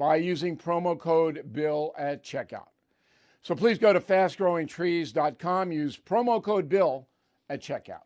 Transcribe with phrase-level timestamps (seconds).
[0.00, 2.68] by using promo code BILL at checkout.
[3.42, 7.06] So please go to fastgrowingtrees.com, use promo code BILL
[7.50, 8.04] at checkout.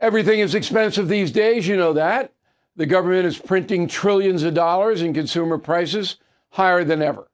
[0.00, 2.34] Everything is expensive these days, you know that.
[2.76, 6.16] The government is printing trillions of dollars and consumer prices
[6.50, 7.30] higher than ever.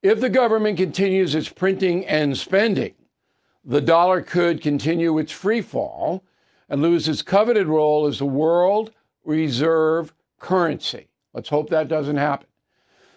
[0.00, 2.94] If the government continues its printing and spending,
[3.64, 6.22] the dollar could continue its free fall
[6.68, 8.92] and lose its coveted role as the world
[9.24, 11.08] reserve currency.
[11.34, 12.46] Let's hope that doesn't happen.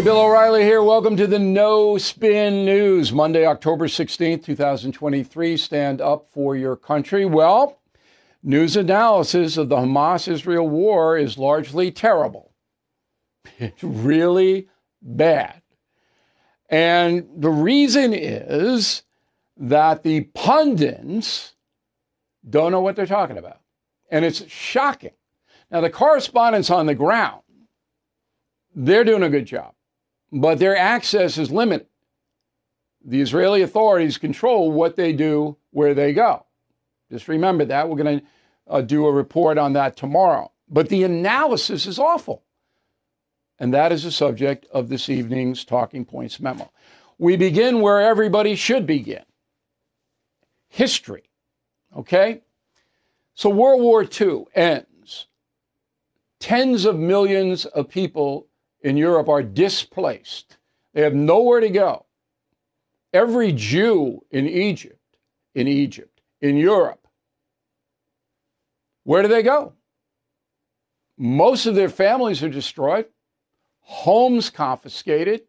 [0.00, 0.82] Hey, Bill O'Reilly here.
[0.82, 5.58] Welcome to the No Spin News, Monday, October 16th, 2023.
[5.58, 7.26] Stand up for your country.
[7.26, 7.82] Well,
[8.42, 12.54] news analysis of the Hamas Israel war is largely terrible.
[13.58, 14.68] It's really
[15.02, 15.60] bad.
[16.70, 19.02] And the reason is
[19.58, 21.56] that the pundits
[22.48, 23.60] don't know what they're talking about.
[24.10, 25.12] And it's shocking.
[25.70, 27.42] Now, the correspondents on the ground,
[28.74, 29.74] they're doing a good job
[30.32, 31.86] but their access is limited.
[33.04, 36.44] The Israeli authorities control what they do, where they go.
[37.10, 37.88] Just remember that.
[37.88, 38.26] We're going to
[38.68, 40.52] uh, do a report on that tomorrow.
[40.68, 42.44] But the analysis is awful.
[43.58, 46.70] And that is the subject of this evening's Talking Points memo.
[47.18, 49.24] We begin where everybody should begin
[50.68, 51.24] history.
[51.94, 52.42] Okay?
[53.34, 55.26] So World War II ends.
[56.38, 58.46] Tens of millions of people
[58.82, 60.56] in Europe are displaced.
[60.94, 62.06] They have nowhere to go.
[63.12, 64.98] Every Jew in Egypt,
[65.54, 67.06] in Egypt, in Europe,
[69.04, 69.74] where do they go?
[71.16, 73.06] Most of their families are destroyed,
[73.80, 75.42] homes confiscated.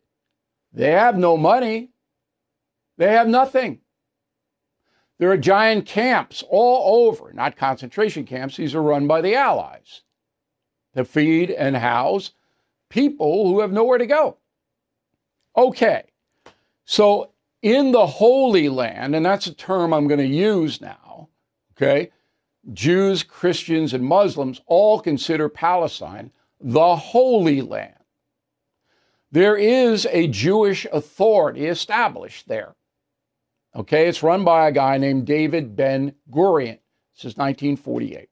[0.73, 1.91] They have no money.
[2.97, 3.79] They have nothing.
[5.17, 8.57] There are giant camps all over, not concentration camps.
[8.57, 10.01] These are run by the Allies
[10.95, 12.31] to feed and house
[12.91, 14.37] people who have nowhere to go.
[15.57, 16.03] Okay,
[16.85, 17.31] so
[17.61, 21.29] in the Holy Land, and that's a term I'm going to use now,
[21.73, 22.11] okay,
[22.71, 27.95] Jews, Christians, and Muslims all consider Palestine the Holy Land.
[29.31, 32.75] There is a Jewish authority established there.
[33.75, 36.79] Okay, it's run by a guy named David Ben Gurion.
[37.15, 38.30] This is 1948.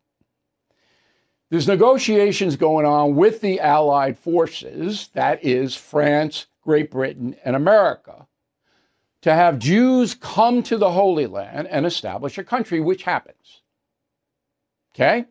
[1.50, 8.28] There's negotiations going on with the Allied forces, that is, France, Great Britain, and America,
[9.22, 13.62] to have Jews come to the Holy Land and establish a country, which happens.
[14.94, 15.26] Okay?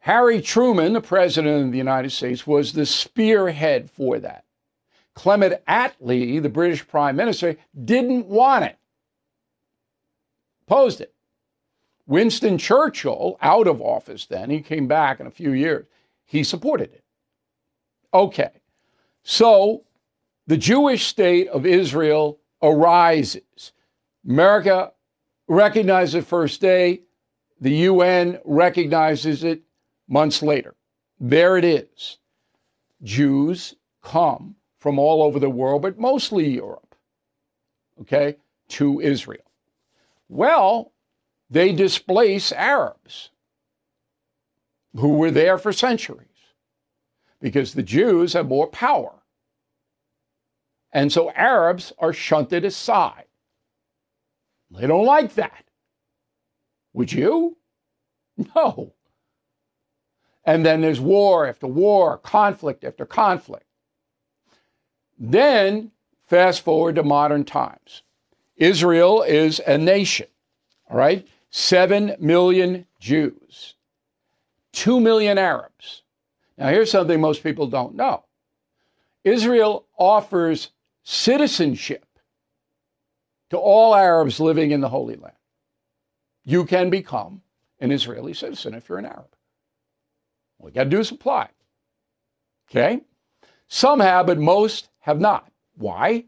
[0.00, 4.44] Harry Truman, the President of the United States, was the spearhead for that.
[5.14, 8.76] Clement Attlee, the British Prime Minister, didn't want it,
[10.66, 11.13] opposed it.
[12.06, 15.86] Winston Churchill, out of office then, he came back in a few years,
[16.24, 17.04] he supported it.
[18.12, 18.50] Okay,
[19.22, 19.84] so
[20.46, 23.72] the Jewish state of Israel arises.
[24.28, 24.92] America
[25.48, 27.00] recognizes it first day,
[27.60, 29.62] the UN recognizes it
[30.08, 30.74] months later.
[31.18, 32.18] There it is.
[33.02, 36.94] Jews come from all over the world, but mostly Europe,
[38.00, 38.36] okay,
[38.68, 39.50] to Israel.
[40.28, 40.92] Well,
[41.54, 43.30] they displace Arabs
[44.96, 46.26] who were there for centuries
[47.40, 49.22] because the Jews have more power.
[50.92, 53.26] And so Arabs are shunted aside.
[54.68, 55.64] They don't like that.
[56.92, 57.56] Would you?
[58.56, 58.94] No.
[60.44, 63.66] And then there's war after war, conflict after conflict.
[65.16, 65.92] Then,
[66.26, 68.02] fast forward to modern times.
[68.56, 70.26] Israel is a nation,
[70.90, 71.28] all right?
[71.56, 73.74] Seven million Jews,
[74.72, 76.02] two million Arabs.
[76.58, 78.24] Now, here's something most people don't know
[79.22, 80.70] Israel offers
[81.04, 82.06] citizenship
[83.50, 85.36] to all Arabs living in the Holy Land.
[86.44, 87.42] You can become
[87.78, 89.28] an Israeli citizen if you're an Arab.
[90.58, 91.50] All you got to do is apply.
[92.68, 93.02] Okay?
[93.68, 95.52] Some have, but most have not.
[95.76, 96.24] Why?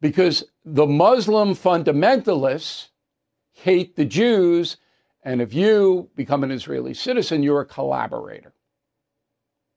[0.00, 2.88] Because the Muslim fundamentalists
[3.54, 4.76] hate the Jews,
[5.22, 8.52] and if you become an Israeli citizen, you're a collaborator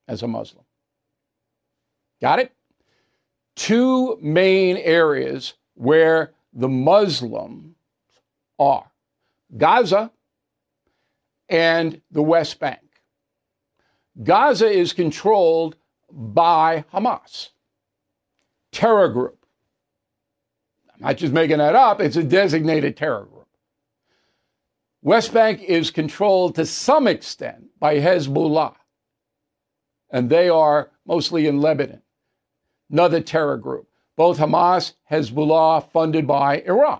[0.08, 0.66] as a Muslim.
[2.20, 2.52] Got it?
[3.56, 7.76] Two main areas where the Muslims
[8.60, 8.92] are
[9.56, 10.12] Gaza
[11.48, 12.80] and the West Bank.
[14.24, 15.76] Gaza is controlled
[16.12, 17.50] by Hamas,
[18.72, 19.46] terror group.
[20.96, 23.37] I'm not just making that up, it's a designated terror group.
[25.08, 28.76] West Bank is controlled to some extent by Hezbollah,
[30.12, 32.02] and they are mostly in Lebanon,
[32.92, 33.88] another terror group.
[34.18, 37.00] Both Hamas, Hezbollah, funded by Iran.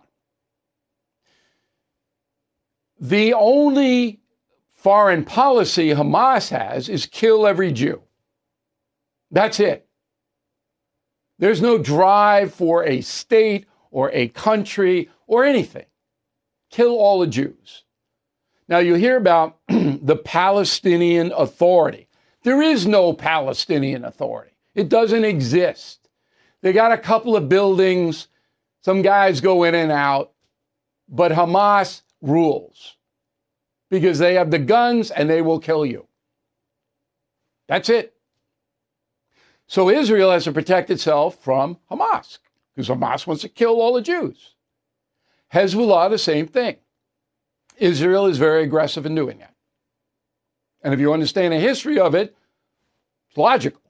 [2.98, 4.22] The only
[4.74, 8.04] foreign policy Hamas has is kill every Jew.
[9.32, 9.86] That's it.
[11.40, 15.88] There's no drive for a state or a country or anything.
[16.72, 17.84] Kill all the Jews.
[18.68, 22.08] Now, you hear about the Palestinian Authority.
[22.44, 26.10] There is no Palestinian Authority, it doesn't exist.
[26.62, 28.28] They got a couple of buildings,
[28.82, 30.32] some guys go in and out,
[31.08, 32.98] but Hamas rules
[33.90, 36.08] because they have the guns and they will kill you.
[37.68, 38.16] That's it.
[39.68, 42.40] So Israel has to protect itself from Hamas
[42.74, 44.56] because Hamas wants to kill all the Jews.
[45.54, 46.78] Hezbollah, the same thing.
[47.78, 49.54] Israel is very aggressive in doing that.
[50.82, 52.36] And if you understand the history of it,
[53.30, 53.82] it's logical.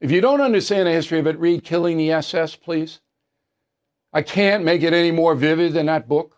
[0.00, 3.00] If you don't understand the history of it, read Killing the SS, please.
[4.12, 6.36] I can't make it any more vivid than that book.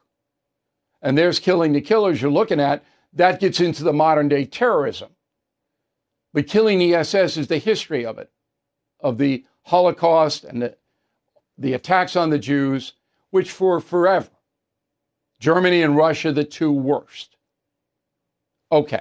[1.03, 5.11] And there's Killing the Killers you're looking at that gets into the modern day terrorism.
[6.33, 8.31] But killing the SS is the history of it,
[9.01, 10.77] of the Holocaust and the,
[11.57, 12.93] the attacks on the Jews,
[13.31, 14.29] which for forever,
[15.41, 17.37] Germany and Russia, the two worst.
[18.71, 19.01] Okay.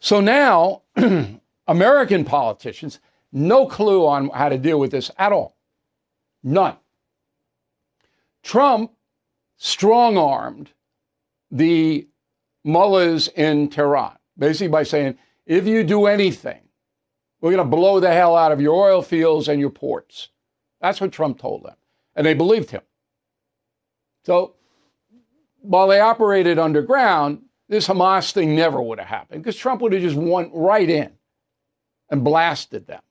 [0.00, 0.82] So now,
[1.68, 3.00] American politicians,
[3.32, 5.56] no clue on how to deal with this at all.
[6.42, 6.76] None.
[8.42, 8.92] Trump
[9.56, 10.70] strong armed
[11.50, 12.06] the
[12.64, 16.60] mullahs in Tehran, basically by saying, if you do anything,
[17.40, 20.28] we're going to blow the hell out of your oil fields and your ports.
[20.80, 21.76] That's what Trump told them.
[22.14, 22.82] And they believed him.
[24.24, 24.54] So
[25.60, 30.02] while they operated underground, this Hamas thing never would have happened because Trump would have
[30.02, 31.12] just went right in
[32.10, 33.02] and blasted them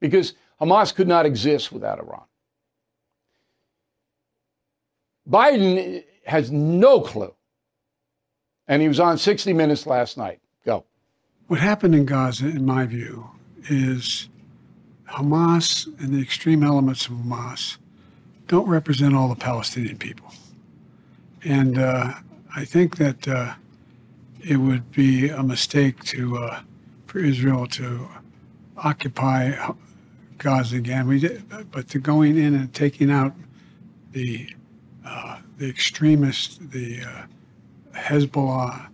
[0.00, 2.24] because Hamas could not exist without Iran.
[5.28, 7.34] Biden has no clue
[8.68, 10.40] and he was on 60 Minutes last night.
[10.64, 10.84] Go.
[11.46, 13.28] What happened in Gaza, in my view,
[13.68, 14.28] is
[15.10, 17.78] Hamas and the extreme elements of Hamas
[18.48, 20.30] don't represent all the Palestinian people.
[21.44, 22.14] And uh,
[22.56, 23.54] I think that uh,
[24.42, 26.60] it would be a mistake to uh,
[27.06, 28.08] for Israel to
[28.76, 29.52] occupy
[30.38, 31.06] Gaza again.
[31.06, 33.34] We did, but to going in and taking out
[34.12, 34.48] the
[35.04, 37.26] uh, the extremists, the uh,
[37.94, 38.88] Hezbollah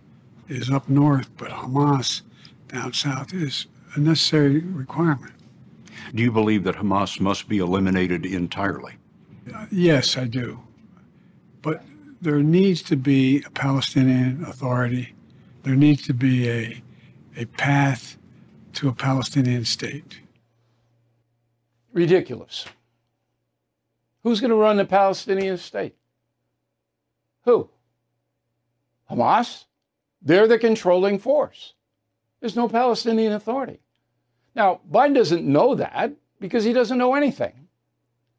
[0.48, 2.22] is up north, but Hamas
[2.68, 5.32] down south is a necessary requirement.
[6.14, 8.94] Do you believe that Hamas must be eliminated entirely?
[9.54, 10.60] Uh, yes, I do.
[11.62, 11.84] But
[12.20, 15.14] there needs to be a Palestinian Authority.
[15.62, 16.82] There needs to be a,
[17.36, 18.18] a path
[18.74, 20.20] to a Palestinian state.
[21.92, 22.66] Ridiculous.
[24.22, 25.96] Who's going to run the Palestinian state?
[27.44, 27.70] Who?
[29.10, 29.64] Hamas?
[30.22, 31.74] They're the controlling force.
[32.40, 33.80] There's no Palestinian Authority.
[34.54, 37.68] Now, Biden doesn't know that because he doesn't know anything.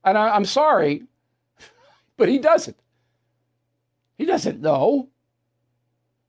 [0.03, 1.03] And I, am sorry,
[2.17, 2.77] but he doesn't.
[4.21, 5.09] He doesn't know.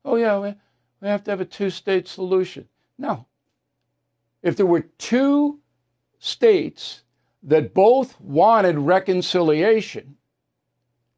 [0.02, 0.54] Oh, yeah, we,
[1.02, 2.66] we have to have a two state solution.
[2.96, 3.26] No.
[4.42, 5.60] If there were two
[6.18, 7.02] states
[7.42, 10.16] that both wanted reconciliation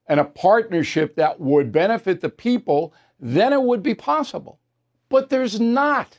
[0.08, 4.58] and a partnership that would benefit the people, then it would be possible.
[5.08, 6.18] But there's not.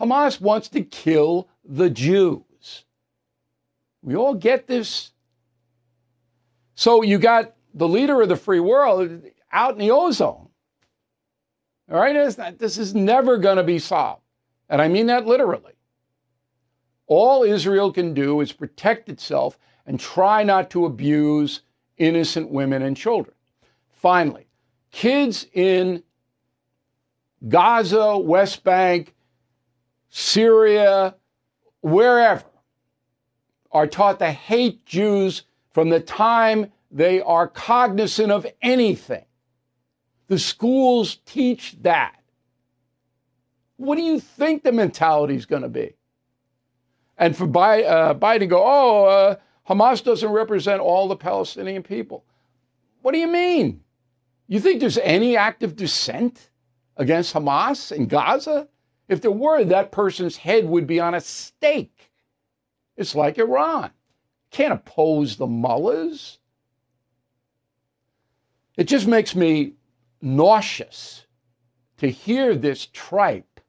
[0.00, 2.86] Hamas wants to kill the Jews.
[4.00, 5.10] We all get this.
[6.74, 10.48] So you got the leader of the free world out in the ozone.
[11.90, 14.22] All right, this is never going to be solved.
[14.70, 15.72] And I mean that literally.
[17.06, 21.60] All Israel can do is protect itself and try not to abuse
[21.98, 23.36] innocent women and children.
[23.90, 24.46] Finally,
[24.90, 26.02] kids in
[27.46, 29.14] Gaza, West Bank,
[30.08, 31.16] Syria,
[31.82, 32.44] wherever,
[33.70, 39.24] are taught to hate Jews from the time they are cognizant of anything.
[40.28, 42.14] The schools teach that.
[43.76, 45.96] What do you think the mentality is going to be?
[47.18, 49.36] And for uh, Biden to go, oh, uh,
[49.68, 52.24] Hamas doesn't represent all the Palestinian people.
[53.02, 53.82] What do you mean?
[54.46, 56.50] You think there's any active dissent
[56.96, 58.68] against Hamas in Gaza?
[59.08, 62.12] If there were, that person's head would be on a stake.
[62.96, 63.90] It's like Iran.
[64.52, 66.38] Can't oppose the mullahs.
[68.76, 69.74] It just makes me
[70.20, 71.26] nauseous
[71.98, 73.60] to hear this tripe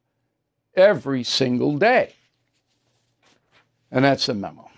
[0.76, 2.14] every single day.
[3.92, 4.70] And that's the memo.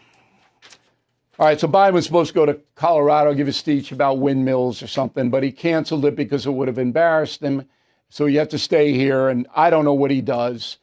[1.40, 4.82] All right, so Biden was supposed to go to Colorado, give a speech about windmills
[4.82, 7.68] or something, but he canceled it because it would have embarrassed him.
[8.10, 10.78] So you have to stay here, and I don't know what he does.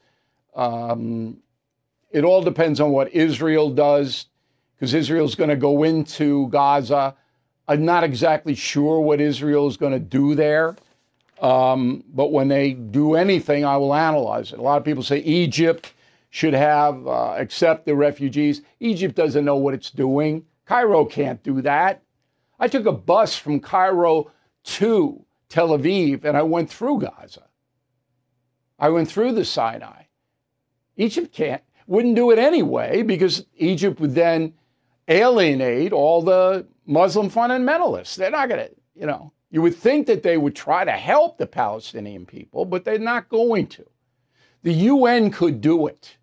[0.55, 1.39] Um,
[2.13, 4.27] it all depends on what Israel does,
[4.77, 7.17] because Israel's going to go into Gaza.
[7.67, 10.77] I'm not exactly sure what Israel is going to do there.
[11.41, 14.59] Um, but when they do anything, I will analyze it.
[14.59, 15.93] A lot of people say Egypt
[16.31, 18.63] should have uh, accept the refugees.
[18.81, 20.45] Egypt doesn't know what it's doing.
[20.67, 22.03] Cairo can't do that.
[22.59, 24.31] I took a bus from Cairo
[24.65, 27.45] to Tel Aviv and I went through Gaza.
[28.79, 30.05] I went through the Sinai.
[30.97, 34.55] Egypt can't, wouldn't do it anyway because Egypt would then
[35.09, 38.17] alienate all the Muslim fundamentalists.
[38.17, 41.39] They're not going to, you know, you would think that they would try to help
[41.39, 43.85] the Palestinian people, but they're not going to.
[44.63, 46.17] The UN could do it.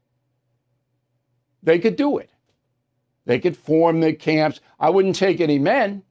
[1.64, 2.30] They could do it.
[3.26, 4.60] They could form the camps.
[4.80, 6.04] I wouldn't take any men,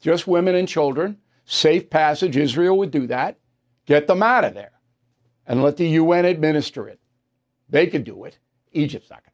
[0.00, 1.18] just women and children.
[1.46, 2.36] Safe passage.
[2.36, 3.38] Israel would do that.
[3.86, 4.72] Get them out of there
[5.46, 7.00] and let the UN administer it.
[7.68, 8.38] They could do it.
[8.72, 9.33] Egypt's not going to.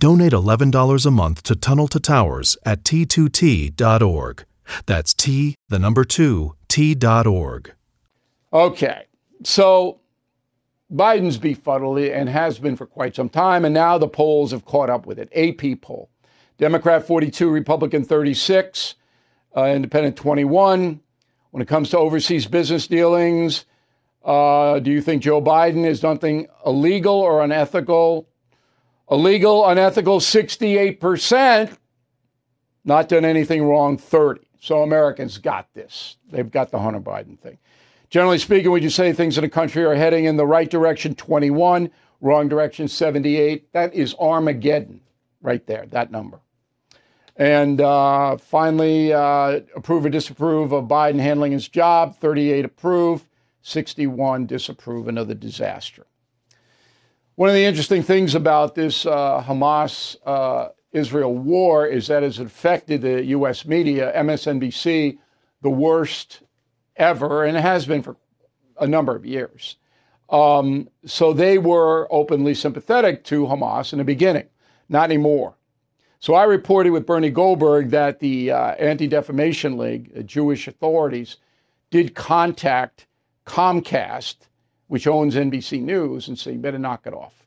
[0.00, 4.44] Donate $11 a month to Tunnel to Towers at t2t.org.
[4.86, 7.74] That's T, the number 2, t.org.
[8.50, 9.02] Okay.
[9.44, 10.00] So
[10.90, 14.88] Biden's befuddled and has been for quite some time, and now the polls have caught
[14.88, 15.28] up with it.
[15.36, 16.08] AP poll
[16.56, 18.94] Democrat 42, Republican 36,
[19.54, 21.00] uh, Independent 21.
[21.50, 23.66] When it comes to overseas business dealings,
[24.24, 28.30] uh, do you think Joe Biden is something illegal or unethical?
[29.10, 31.76] Illegal, unethical, 68%.
[32.84, 34.42] Not done anything wrong, 30.
[34.60, 36.16] So Americans got this.
[36.30, 37.58] They've got the Hunter Biden thing.
[38.08, 41.14] Generally speaking, would you say things in the country are heading in the right direction,
[41.14, 41.90] 21,
[42.20, 43.72] wrong direction, 78?
[43.72, 45.00] That is Armageddon
[45.42, 46.40] right there, that number.
[47.36, 53.26] And uh, finally, uh, approve or disapprove of Biden handling his job, 38 approve,
[53.62, 56.04] 61 disapprove, another disaster.
[57.36, 62.38] One of the interesting things about this uh, Hamas uh, Israel war is that it's
[62.38, 63.64] affected the U.S.
[63.64, 65.18] media, MSNBC,
[65.62, 66.42] the worst
[66.96, 68.16] ever, and it has been for
[68.78, 69.76] a number of years.
[70.28, 74.48] Um, so they were openly sympathetic to Hamas in the beginning,
[74.88, 75.54] not anymore.
[76.18, 81.36] So I reported with Bernie Goldberg that the uh, Anti Defamation League, the Jewish authorities,
[81.90, 83.06] did contact
[83.46, 84.36] Comcast
[84.90, 87.46] which owns NBC News, and say, you better knock it off.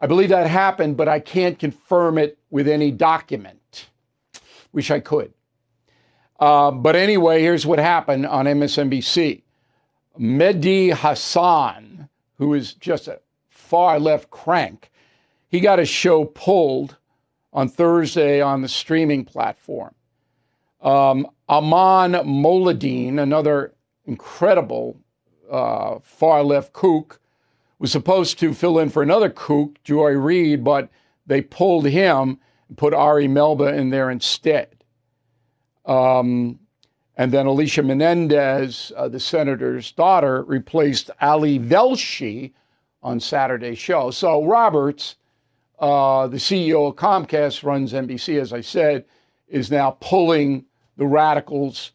[0.00, 3.88] I believe that happened, but I can't confirm it with any document.
[4.72, 5.32] Wish I could.
[6.38, 9.42] Uh, but anyway, here's what happened on MSNBC.
[10.16, 12.08] Mehdi Hasan,
[12.38, 13.18] who is just a
[13.48, 14.92] far left crank,
[15.48, 16.98] he got his show pulled
[17.52, 19.92] on Thursday on the streaming platform.
[20.80, 23.74] Um, Ayman Mohyeldin, another
[24.06, 25.00] incredible
[25.54, 27.20] uh, far left kook,
[27.78, 30.88] was supposed to fill in for another kook, Joy Reid, but
[31.26, 32.38] they pulled him
[32.68, 34.84] and put Ari Melber in there instead.
[35.86, 36.58] Um,
[37.16, 42.52] and then Alicia Menendez, uh, the senator's daughter, replaced Ali Velshi
[43.00, 44.10] on Saturday's show.
[44.10, 45.14] So Roberts,
[45.78, 49.04] uh, the CEO of Comcast, runs NBC, as I said,
[49.46, 50.64] is now pulling
[50.96, 51.92] the radicals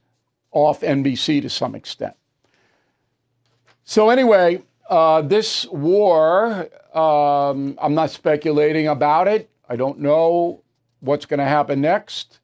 [0.51, 2.15] off NBC to some extent.
[3.89, 9.49] So, anyway, uh, this war, um, I'm not speculating about it.
[9.67, 10.61] I don't know
[10.99, 12.39] what's going to happen next,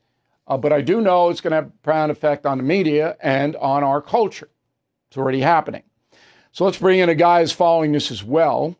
[0.47, 3.15] uh, but I do know it's going to have a profound effect on the media
[3.21, 4.49] and on our culture.
[5.07, 5.83] It's already happening.
[6.51, 8.75] So let's bring in a guy who's following this as well.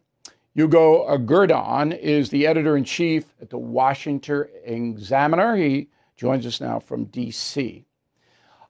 [0.55, 5.55] Hugo Gurdon is the editor in chief at the Washington Examiner.
[5.55, 7.85] He joins us now from D.C.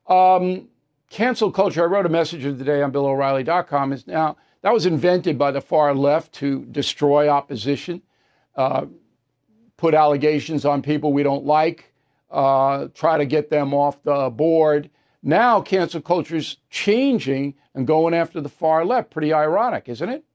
[0.09, 0.67] Um,
[1.15, 4.85] cancel culture, I wrote a message of the day on BillO'Reilly.com, is now that was
[4.85, 8.01] invented by the far left to destroy opposition,
[8.57, 8.85] uh,
[9.77, 11.93] put allegations on people we don't like,
[12.31, 14.89] uh, try to get them off the board.
[15.23, 19.09] Now cancel culture is changing and going after the far left.
[19.09, 20.25] Pretty ironic, isn't it?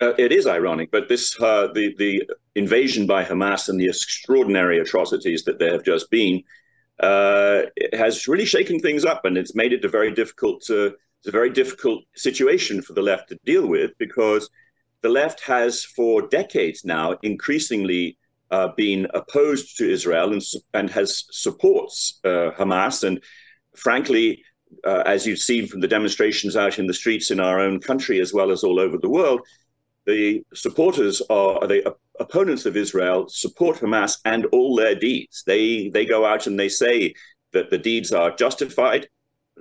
[0.00, 4.78] Uh, it is ironic, but this uh, the the invasion by Hamas and the extraordinary
[4.78, 6.42] atrocities that there have just been
[7.00, 11.28] uh, has really shaken things up, and it's made it a very difficult to, it's
[11.28, 14.48] a very difficult situation for the left to deal with because
[15.02, 18.16] the left has for decades now increasingly
[18.50, 23.02] uh, been opposed to Israel and, and has supports uh, Hamas.
[23.02, 23.22] And
[23.74, 24.42] frankly,
[24.84, 28.20] uh, as you've seen from the demonstrations out in the streets in our own country
[28.20, 29.40] as well as all over the world,
[30.06, 35.42] the supporters are the opponents of Israel support Hamas and all their deeds.
[35.46, 37.14] They they go out and they say
[37.52, 39.08] that the deeds are justified.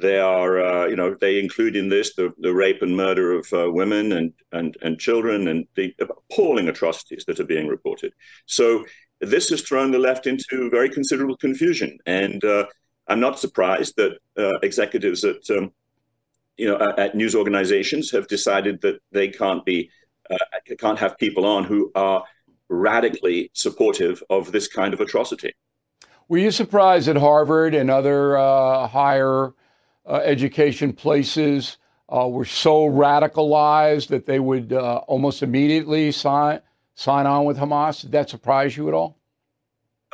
[0.01, 3.47] They are, uh, you know, they include in this the, the rape and murder of
[3.53, 8.13] uh, women and, and and children and the appalling atrocities that are being reported.
[8.45, 8.85] So
[9.21, 12.65] this has thrown the left into very considerable confusion, and uh,
[13.07, 15.71] I'm not surprised that uh, executives at um,
[16.57, 19.89] you know at news organizations have decided that they can't be
[20.29, 20.37] uh,
[20.79, 22.23] can't have people on who are
[22.69, 25.53] radically supportive of this kind of atrocity.
[26.27, 29.53] Were you surprised that Harvard and other uh, higher
[30.07, 31.77] uh, education places
[32.09, 36.61] uh, were so radicalized that they would uh, almost immediately sign
[36.95, 38.01] sign on with Hamas?
[38.01, 39.17] Did that surprise you at all?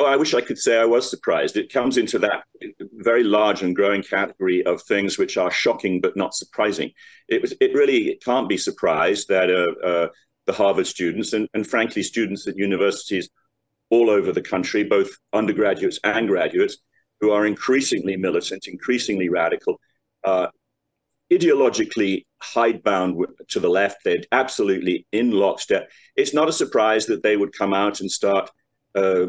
[0.01, 1.57] Oh, I wish I could say I was surprised.
[1.57, 2.43] It comes into that
[2.93, 6.91] very large and growing category of things which are shocking but not surprising.
[7.27, 7.53] It was.
[7.59, 10.07] It really can't be surprised that uh, uh,
[10.45, 13.29] the Harvard students and, and frankly students at universities
[13.89, 16.77] all over the country, both undergraduates and graduates,
[17.19, 19.81] who are increasingly militant, increasingly radical,
[20.23, 20.47] uh,
[21.31, 23.17] ideologically hidebound
[23.49, 23.97] to the left.
[24.05, 25.89] They're absolutely in lockstep.
[26.15, 28.49] It's not a surprise that they would come out and start
[28.95, 29.27] uh,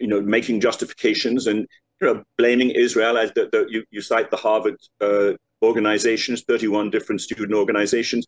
[0.00, 1.66] you know, making justifications and
[2.00, 6.90] you know, blaming Israel as the, the you, you cite the Harvard uh, organizations, 31
[6.90, 8.26] different student organizations.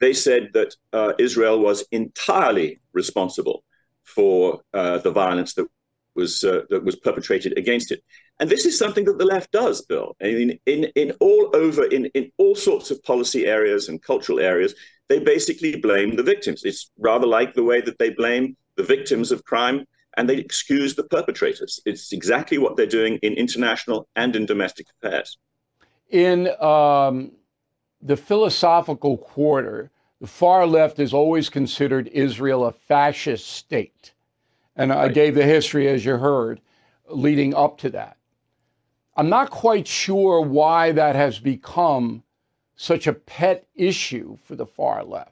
[0.00, 3.64] They said that uh, Israel was entirely responsible
[4.02, 5.66] for uh, the violence that
[6.14, 8.02] was uh, that was perpetrated against it.
[8.40, 10.16] And this is something that the left does, Bill.
[10.22, 14.40] I mean, in in all over in in all sorts of policy areas and cultural
[14.40, 14.74] areas,
[15.08, 16.64] they basically blame the victims.
[16.64, 20.94] It's rather like the way that they blame the victims of crime and they excuse
[20.94, 21.80] the perpetrators.
[21.84, 25.38] It's exactly what they're doing in international and in domestic affairs.
[26.10, 27.32] In um,
[28.00, 34.12] the philosophical quarter, the far left has always considered Israel a fascist state.
[34.76, 35.10] And right.
[35.10, 36.60] I gave the history, as you heard,
[37.08, 38.16] leading up to that.
[39.16, 42.24] I'm not quite sure why that has become
[42.76, 45.30] such a pet issue for the far left.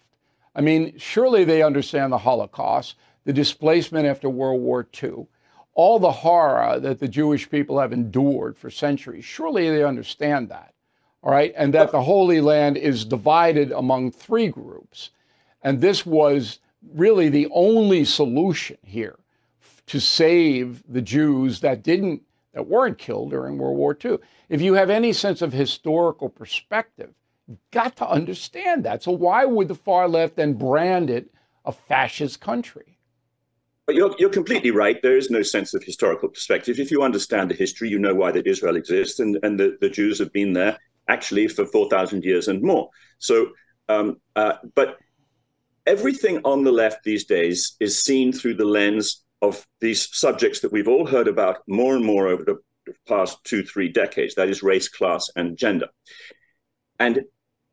[0.54, 5.26] I mean, surely they understand the Holocaust the displacement after World War II,
[5.74, 9.24] all the horror that the Jewish people have endured for centuries.
[9.24, 10.74] Surely they understand that,
[11.22, 11.52] all right?
[11.56, 15.10] And that the Holy Land is divided among three groups.
[15.62, 16.58] And this was
[16.94, 19.18] really the only solution here
[19.86, 22.22] to save the Jews that didn't
[22.54, 24.18] that weren't killed during World War II.
[24.48, 27.14] If you have any sense of historical perspective,
[27.48, 29.02] you've got to understand that.
[29.02, 31.30] So why would the far left then brand it
[31.64, 32.91] a fascist country?
[33.92, 35.02] But you're, you're completely right.
[35.02, 36.80] There is no sense of historical perspective.
[36.80, 39.90] If you understand the history, you know why that Israel exists, and, and the, the
[39.90, 40.78] Jews have been there
[41.08, 42.88] actually for 4,000 years and more.
[43.18, 43.50] So,
[43.90, 44.96] um, uh, but
[45.84, 50.72] everything on the left these days is seen through the lens of these subjects that
[50.72, 52.56] we've all heard about more and more over the
[53.06, 55.88] past two, three decades that is, race, class, and gender.
[56.98, 57.24] And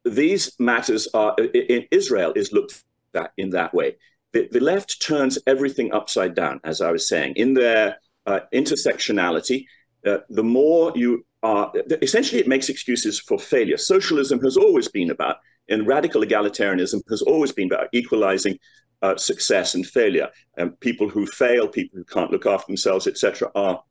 [0.04, 2.84] these matters are, in Israel is looked
[3.16, 3.96] at in that way
[4.34, 9.66] the, the left turns everything upside down, as I was saying, in their uh, intersectionality.
[10.06, 13.78] Uh, the more you are, essentially, it makes excuses for failure.
[13.78, 15.38] Socialism has always been about,
[15.68, 18.58] and radical egalitarianism has always been about equalizing
[19.02, 20.30] uh, success and failure.
[20.58, 23.84] And people who fail, people who can't look after themselves, etc., are,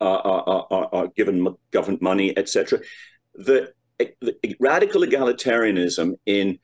[0.00, 2.80] are, are, are, are given government money, etc.
[3.34, 6.58] The, the radical egalitarianism in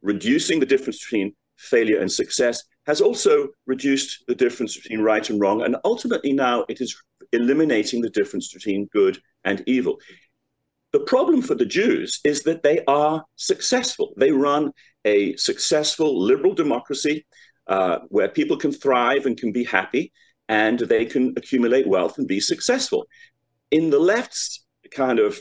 [0.00, 5.40] reducing the difference between failure and success has also reduced the difference between right and
[5.40, 5.62] wrong.
[5.62, 6.96] And ultimately, now it is
[7.32, 9.98] eliminating the difference between good and evil.
[10.92, 14.14] The problem for the Jews is that they are successful.
[14.16, 14.72] They run
[15.04, 17.26] a successful liberal democracy
[17.66, 20.12] uh, where people can thrive and can be happy
[20.48, 23.06] and they can accumulate wealth and be successful.
[23.70, 25.38] In the left's kind of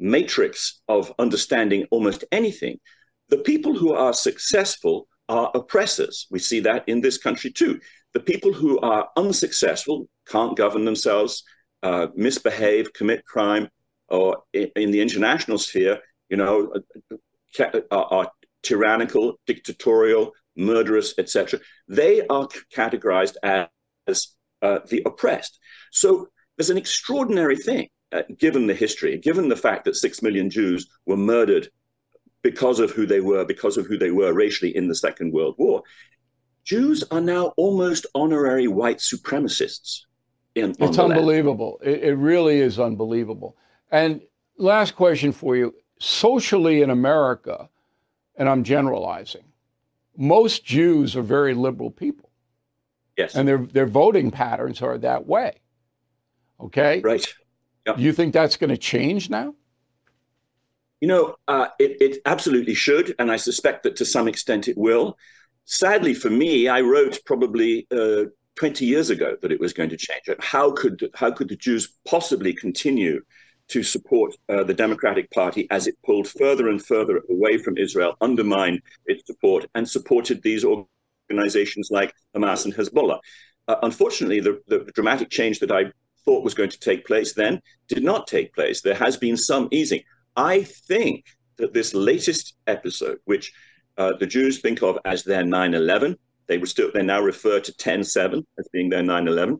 [0.00, 2.80] matrix of understanding almost anything,
[3.28, 6.26] the people who are successful are oppressors.
[6.30, 7.80] We see that in this country too.
[8.14, 11.44] The people who are unsuccessful, can't govern themselves,
[11.84, 13.68] uh, misbehave, commit crime,
[14.08, 16.74] or in, the international sphere, you know,
[17.92, 18.30] are, are
[18.64, 21.60] tyrannical, dictatorial, murderous, etc.
[21.86, 24.28] They are categorized as
[24.62, 25.60] uh, the oppressed.
[25.92, 30.50] So there's an extraordinary thing, uh, given the history, given the fact that six million
[30.50, 31.70] Jews were murdered
[32.42, 35.54] because of who they were, because of who they were racially in the Second World
[35.58, 35.82] War.
[36.64, 40.00] Jews are now almost honorary white supremacists.
[40.54, 41.80] In, it's unbelievable.
[41.82, 43.56] It, it really is unbelievable.
[43.90, 44.20] And
[44.56, 47.68] last question for you socially in America,
[48.36, 49.44] and I'm generalizing,
[50.16, 52.30] most Jews are very liberal people.
[53.16, 53.34] Yes.
[53.34, 55.60] And their, their voting patterns are that way.
[56.58, 57.00] Okay?
[57.00, 57.26] Right.
[57.86, 57.98] Yep.
[57.98, 59.54] You think that's going to change now?
[61.00, 64.76] You know, uh, it, it absolutely should, and I suspect that to some extent it
[64.76, 65.16] will.
[65.64, 68.24] Sadly for me, I wrote probably uh,
[68.56, 70.22] 20 years ago that it was going to change.
[70.40, 73.22] How could how could the Jews possibly continue
[73.68, 78.16] to support uh, the Democratic Party as it pulled further and further away from Israel,
[78.20, 80.64] undermined its support, and supported these
[81.30, 83.20] organizations like Hamas and Hezbollah?
[83.68, 85.84] Uh, unfortunately, the, the dramatic change that I
[86.24, 88.80] thought was going to take place then did not take place.
[88.80, 90.02] There has been some easing.
[90.40, 91.26] I think
[91.58, 93.52] that this latest episode, which
[93.98, 97.72] uh, the Jews think of as their 9 11, they still they now refer to
[97.76, 99.58] 10 7 as being their 9 11.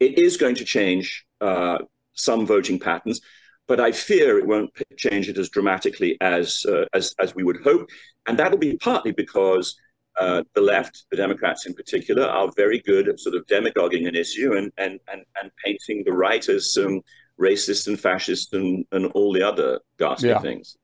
[0.00, 1.78] it is going to change uh,
[2.14, 3.20] some voting patterns,
[3.68, 7.62] but I fear it won't change it as dramatically as uh, as as we would
[7.62, 7.86] hope,
[8.26, 9.78] and that'll be partly because
[10.18, 14.16] uh, the left, the Democrats in particular, are very good at sort of demagoguing an
[14.16, 17.00] issue and and and, and painting the right as um,
[17.40, 20.38] racist and fascist and, and all the other ghastly yeah.
[20.40, 20.76] things.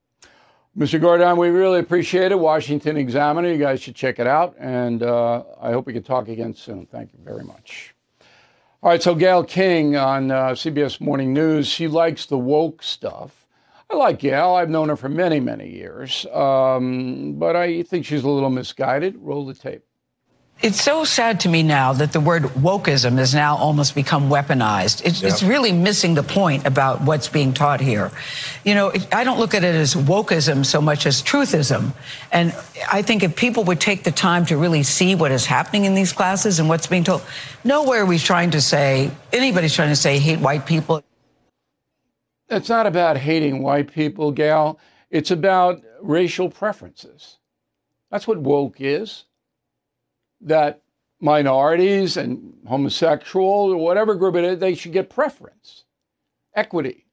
[0.76, 1.00] Mr.
[1.00, 2.38] Gurdon, we really appreciate it.
[2.38, 4.54] Washington Examiner, you guys should check it out.
[4.58, 6.86] And uh, I hope we can talk again soon.
[6.86, 7.94] Thank you very much.
[8.82, 13.46] All right, so Gayle King on uh, CBS Morning News, she likes the woke stuff.
[13.88, 14.54] I like Gayle.
[14.54, 16.26] I've known her for many, many years.
[16.26, 19.16] Um, but I think she's a little misguided.
[19.16, 19.82] Roll the tape.
[20.62, 25.04] It's so sad to me now that the word wokeism has now almost become weaponized.
[25.04, 25.30] It's, yep.
[25.30, 28.10] it's really missing the point about what's being taught here.
[28.64, 31.92] You know, it, I don't look at it as wokeism so much as truthism.
[32.32, 32.54] And
[32.90, 35.94] I think if people would take the time to really see what is happening in
[35.94, 37.22] these classes and what's being told,
[37.62, 41.02] nowhere are we trying to say, anybody's trying to say hate white people.
[42.48, 44.78] It's not about hating white people, gal.
[45.10, 47.36] It's about racial preferences.
[48.10, 49.24] That's what woke is
[50.46, 50.82] that
[51.20, 55.84] minorities and homosexuals or whatever group it is, they should get preference,
[56.54, 57.06] equity.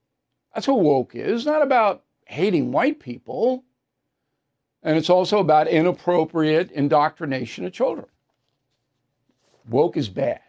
[0.53, 1.41] That's what woke is.
[1.41, 3.63] It's not about hating white people.
[4.83, 8.07] And it's also about inappropriate indoctrination of children.
[9.67, 10.41] Woke is bad.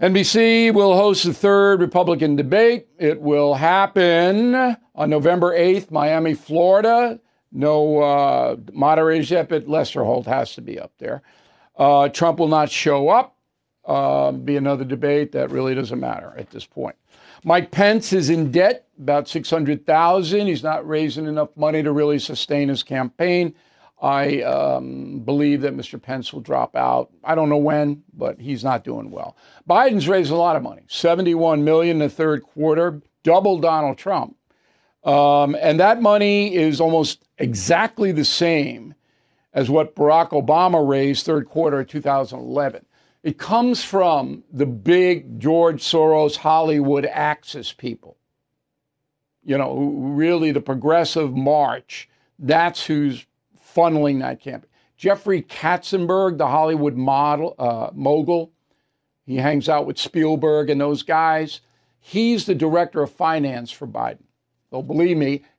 [0.00, 2.88] NBC will host the third Republican debate.
[2.98, 4.54] It will happen
[4.94, 7.20] on November 8th, Miami, Florida.
[7.54, 11.22] No uh, moderators yet, but Lester Holt has to be up there.
[11.76, 13.36] Uh, Trump will not show up.
[13.84, 16.96] Uh, be another debate that really doesn't matter at this point.
[17.44, 20.46] Mike Pence is in debt, about six hundred thousand.
[20.46, 23.54] He's not raising enough money to really sustain his campaign.
[24.02, 26.00] I um, believe that Mr.
[26.00, 27.10] Pence will drop out.
[27.22, 29.36] I don't know when, but he's not doing well.
[29.68, 34.36] Biden's raised a lot of money, seventy-one million in the third quarter, double Donald Trump.
[35.04, 38.94] Um, and that money is almost exactly the same
[39.52, 42.84] as what Barack Obama raised third quarter of 2011.
[43.22, 48.16] It comes from the big George Soros Hollywood Axis people.
[49.42, 52.08] You know, really the progressive march.
[52.38, 53.26] That's who's
[53.74, 54.68] funneling that campaign.
[54.96, 58.52] Jeffrey Katzenberg, the Hollywood model uh, mogul,
[59.26, 61.60] he hangs out with Spielberg and those guys.
[61.98, 64.24] He's the director of finance for Biden.
[64.70, 65.42] Though believe me,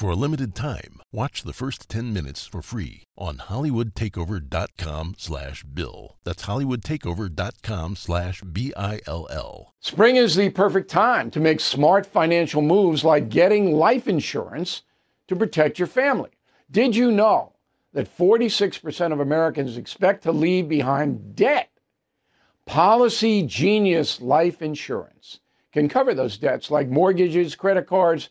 [0.00, 6.16] For a limited time, watch the first 10 minutes for free on hollywoodtakeover.com slash bill.
[6.24, 9.74] That's hollywoodtakeover.com slash B-I-L-L.
[9.78, 14.84] Spring is the perfect time to make smart financial moves like getting life insurance
[15.28, 16.30] to protect your family.
[16.70, 17.56] Did you know
[17.92, 21.68] that 46% of Americans expect to leave behind debt?
[22.64, 25.40] Policy Genius Life Insurance
[25.74, 28.30] can cover those debts like mortgages, credit cards,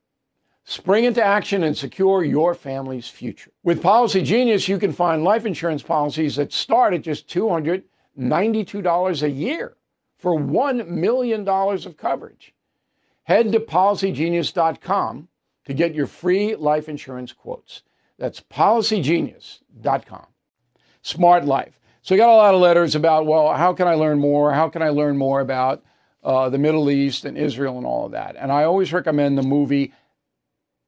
[0.63, 3.51] Spring into action and secure your family's future.
[3.63, 9.29] With Policy Genius, you can find life insurance policies that start at just $292 a
[9.29, 9.75] year
[10.17, 12.53] for $1 million of coverage.
[13.23, 15.27] Head to policygenius.com
[15.65, 17.81] to get your free life insurance quotes.
[18.17, 20.27] That's policygenius.com.
[21.01, 21.79] Smart Life.
[22.03, 24.53] So, I got a lot of letters about, well, how can I learn more?
[24.53, 25.83] How can I learn more about
[26.23, 28.35] uh, the Middle East and Israel and all of that?
[28.35, 29.93] And I always recommend the movie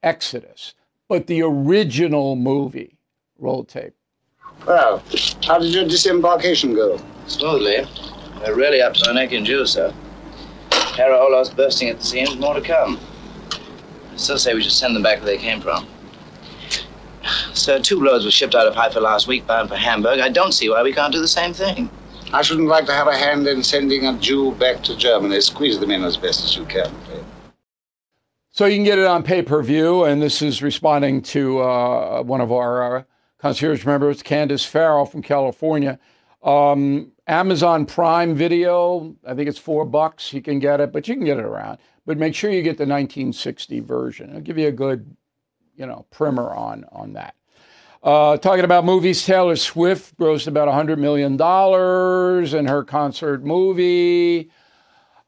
[0.03, 0.73] Exodus,
[1.07, 2.97] but the original movie.
[3.39, 3.93] Roll tape.
[4.67, 5.01] Well,
[5.45, 6.99] how did your disembarkation go?
[7.27, 7.87] Smoothly.
[8.41, 9.93] We're really up to our neck in juice, sir.
[10.69, 12.99] Caraolos bursting at the seams, more to come.
[14.11, 15.87] I still say we should send them back where they came from.
[17.53, 20.19] Sir, two loads were shipped out of Haifa last week bound for Hamburg.
[20.19, 21.89] I don't see why we can't do the same thing.
[22.33, 25.39] I shouldn't like to have a hand in sending a Jew back to Germany.
[25.39, 26.91] Squeeze them in as best as you can.
[28.55, 32.21] So you can get it on pay per view, and this is responding to uh,
[32.21, 33.03] one of our uh,
[33.39, 35.97] concierge members, Candace Farrell from California.
[36.43, 40.33] Um, Amazon Prime Video, I think it's four bucks.
[40.33, 41.79] You can get it, but you can get it around.
[42.05, 44.29] But make sure you get the 1960 version.
[44.29, 45.17] It'll give you a good,
[45.75, 47.33] you know, primer on on that.
[48.03, 51.33] Uh, talking about movies, Taylor Swift grossed about $100 million
[52.55, 54.51] in her concert movie.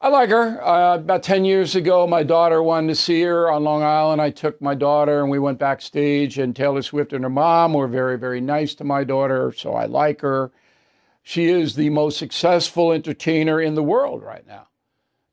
[0.06, 0.64] I like her.
[0.64, 4.22] Uh, about 10 years ago, my daughter wanted to see her on Long Island.
[4.22, 7.88] I took my daughter and we went backstage, and Taylor Swift and her mom were
[7.88, 10.52] very, very nice to my daughter, so I like her.
[11.24, 14.68] She is the most successful entertainer in the world right now.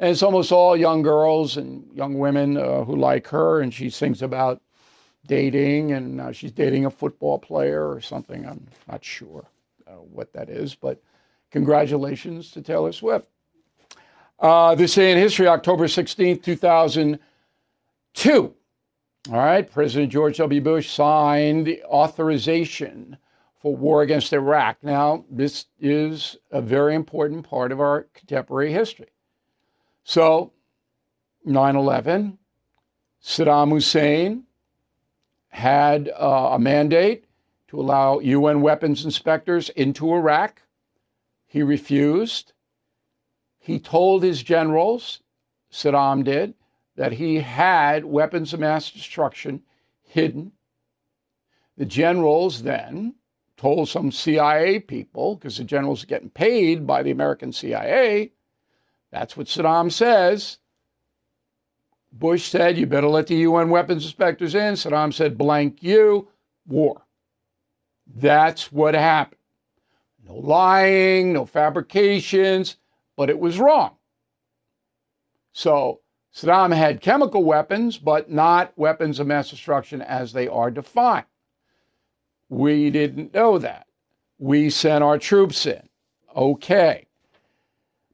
[0.01, 3.91] And it's almost all young girls and young women uh, who like her, and she
[3.91, 4.63] sings about
[5.27, 8.47] dating, and uh, she's dating a football player or something.
[8.47, 9.45] I'm not sure
[9.87, 11.03] uh, what that is, but
[11.51, 13.29] congratulations to Taylor Swift.
[14.43, 18.55] Uh, this day in history, October 16th, 2002.
[19.31, 20.61] All right, President George W.
[20.61, 23.19] Bush signed the authorization
[23.61, 24.79] for war against Iraq.
[24.83, 29.11] Now, this is a very important part of our contemporary history.
[30.03, 30.53] So,
[31.45, 32.37] 9 11,
[33.23, 34.43] Saddam Hussein
[35.51, 37.27] had uh, a mandate
[37.69, 40.63] to allow UN weapons inspectors into Iraq.
[41.47, 42.55] He refused.
[43.63, 45.21] He told his generals,
[45.71, 46.55] Saddam did,
[46.97, 49.63] that he had weapons of mass destruction
[50.03, 50.51] hidden.
[51.77, 53.15] The generals then
[53.57, 58.33] told some CIA people, because the generals are getting paid by the American CIA,
[59.13, 60.59] that's what Saddam says.
[62.11, 64.75] Bush said, You better let the UN weapons inspectors in.
[64.75, 66.29] Saddam said, Blank you,
[66.67, 67.03] war.
[68.13, 69.39] That's what happened.
[70.27, 72.77] No lying, no fabrications,
[73.17, 73.97] but it was wrong.
[75.53, 76.01] So
[76.35, 81.27] Saddam had chemical weapons, but not weapons of mass destruction as they are defined.
[82.49, 83.87] We didn't know that.
[84.39, 85.89] We sent our troops in.
[86.35, 87.07] Okay.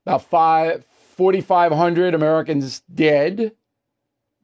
[0.05, 3.53] About 4,500 Americans dead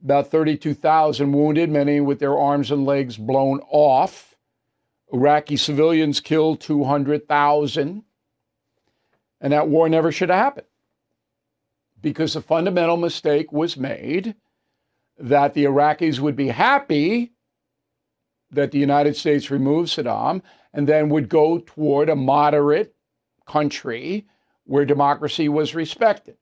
[0.05, 4.35] about 32,000 wounded, many with their arms and legs blown off.
[5.11, 8.03] Iraqi civilians killed 200,000.
[9.45, 10.65] And that war never should have happened
[12.01, 14.33] because a fundamental mistake was made
[15.19, 17.33] that the Iraqis would be happy
[18.49, 20.41] that the United States removed Saddam
[20.73, 22.95] and then would go toward a moderate
[23.45, 24.25] country
[24.63, 26.37] where democracy was respected.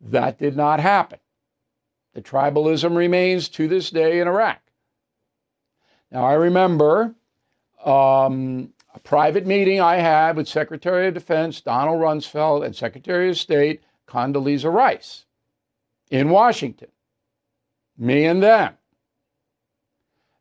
[0.00, 1.20] That did not happen.
[2.14, 4.60] The tribalism remains to this day in Iraq.
[6.10, 7.14] Now, I remember
[7.84, 13.38] um, a private meeting I had with Secretary of Defense Donald Rumsfeld and Secretary of
[13.38, 15.26] State Condoleezza Rice
[16.10, 16.88] in Washington,
[17.96, 18.74] me and them.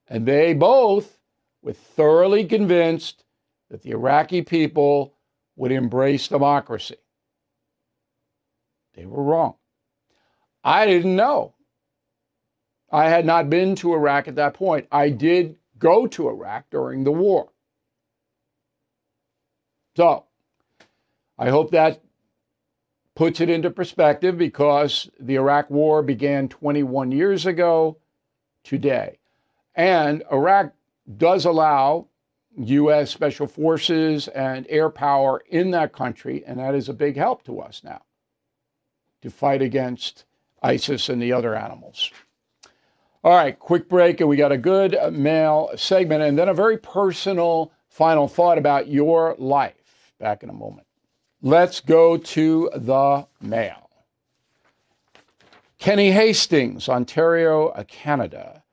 [0.08, 1.20] And they both
[1.62, 3.24] were thoroughly convinced
[3.70, 5.14] that the Iraqi people
[5.56, 6.96] would embrace democracy.
[8.96, 9.56] They were wrong.
[10.64, 11.54] I didn't know.
[12.92, 14.88] I had not been to Iraq at that point.
[14.92, 17.50] I did go to Iraq during the war.
[20.00, 20.24] So
[21.38, 22.02] I hope that
[23.16, 27.98] puts it into perspective because the Iraq war began 21 years ago
[28.64, 29.20] today.
[29.76, 30.72] And Iraq
[31.18, 32.08] does allow
[32.58, 33.12] U.S.
[33.12, 37.60] Special Forces and air power in that country, and that is a big help to
[37.60, 38.04] us now
[39.22, 40.24] to fight against
[40.64, 42.10] ISIS and the other animals.
[43.22, 46.54] All right, quick break, and we got a good uh, mail segment, and then a
[46.54, 49.74] very personal final thought about your life.
[50.20, 50.88] Back in a moment.
[51.42, 53.90] Let's go to the mail.
[55.78, 58.64] Kenny Hastings, Ontario, uh, Canada.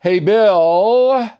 [0.00, 1.30] Hey, Bill,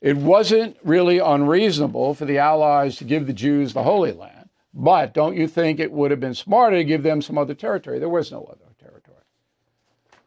[0.00, 5.14] it wasn't really unreasonable for the Allies to give the Jews the Holy Land, but
[5.14, 8.00] don't you think it would have been smarter to give them some other territory?
[8.00, 9.18] There was no other territory.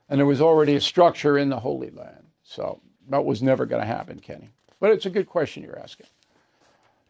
[0.09, 2.27] and there was already a structure in the Holy Land.
[2.43, 4.51] So that was never going to happen, Kenny.
[4.79, 6.07] But it's a good question you're asking.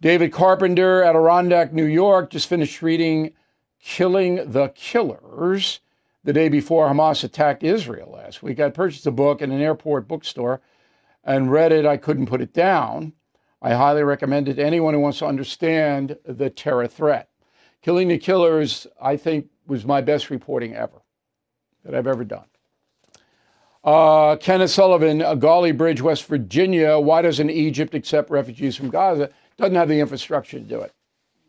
[0.04, 3.32] David Carpenter, Adirondack, New York, just finished reading
[3.80, 5.80] Killing the Killers
[6.26, 8.60] the day before Hamas attacked Israel last week.
[8.60, 10.60] I purchased a book in an airport bookstore
[11.24, 11.86] and read it.
[11.86, 13.14] I couldn't put it down.
[13.62, 17.30] I highly recommend it to anyone who wants to understand the terror threat.
[17.82, 21.02] Killing the Killers, I think, was my best reporting ever
[21.86, 22.48] that I've ever done.
[23.86, 27.00] Uh, Kenneth Sullivan, Gauley Bridge, West Virginia.
[27.00, 29.30] Why doesn't Egypt accept refugees from Gaza?
[29.58, 30.94] Doesn't have the infrastructure to do it.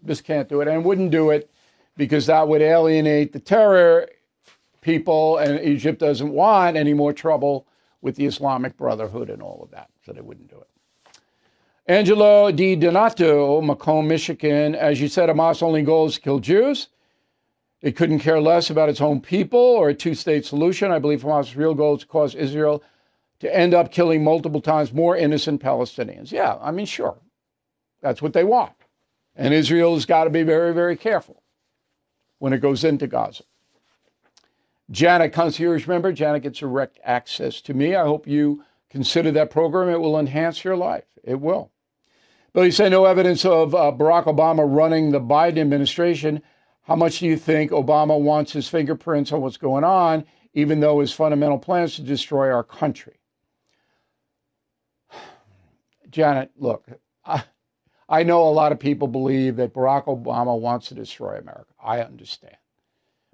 [0.07, 1.51] Just can't do it and wouldn't do it
[1.97, 4.09] because that would alienate the terror
[4.81, 7.67] people, and Egypt doesn't want any more trouble
[8.03, 10.69] with the Islamic Brotherhood and all of that, so they wouldn't do it.
[11.87, 14.75] Angelo Di Donato, Macomb, Michigan.
[14.75, 16.89] As you said, Hamas only goal is to kill Jews.
[17.83, 20.91] It couldn't care less about its own people or a two state solution.
[20.91, 22.83] I believe Hamas' real goal is to cause Israel
[23.41, 26.33] to end up killing multiple times more innocent Palestinians.
[26.33, 27.19] Yeah, I mean, sure.
[28.05, 28.75] That's what they want.
[29.35, 31.43] And Israel has got to be very, very careful
[32.39, 33.45] when it goes into Gaza.
[34.91, 36.13] Janet, concierge member.
[36.13, 37.95] Janet gets direct access to me.
[37.95, 39.89] I hope you consider that program.
[39.89, 41.07] It will enhance your life.
[41.25, 41.73] It will.
[42.53, 46.43] Billy say no evidence of uh, Barack Obama running the Biden administration.
[46.83, 51.01] How much do you think Obama wants his fingerprints on what's going on, even though
[51.01, 53.17] his fundamental plan is to destroy our country?
[56.11, 56.87] Janet, look,
[57.25, 57.45] I,
[58.09, 61.73] I know a lot of people believe that Barack Obama wants to destroy America.
[61.83, 62.57] I understand.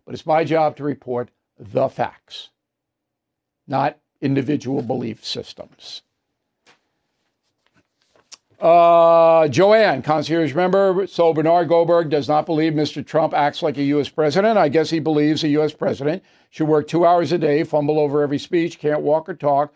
[0.05, 2.51] But it's my job to report the facts,
[3.66, 6.03] not individual belief systems.
[8.61, 11.07] Uh, Joanne, concierge member.
[11.07, 13.05] So Bernard Goldberg does not believe Mr.
[13.05, 14.11] Trump acts like a U.S.
[14.11, 14.59] president.
[14.59, 15.73] I guess he believes a U.S.
[15.73, 19.73] president should work two hours a day, fumble over every speech, can't walk or talk,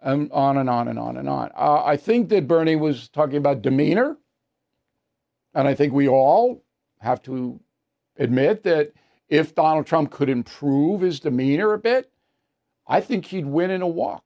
[0.00, 1.50] and on and on and on and on.
[1.54, 4.16] Uh, I think that Bernie was talking about demeanor.
[5.54, 6.62] And I think we all
[7.00, 7.60] have to
[8.16, 8.92] admit that
[9.28, 12.10] if Donald Trump could improve his demeanor a bit,
[12.86, 14.24] I think he'd win in a walk.